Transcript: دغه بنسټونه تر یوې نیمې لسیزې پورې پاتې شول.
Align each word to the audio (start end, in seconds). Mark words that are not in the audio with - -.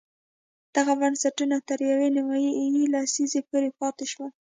دغه 0.75 0.93
بنسټونه 1.01 1.55
تر 1.69 1.79
یوې 1.89 2.07
نیمې 2.15 2.85
لسیزې 2.93 3.41
پورې 3.49 3.69
پاتې 3.79 4.05
شول. 4.11 4.29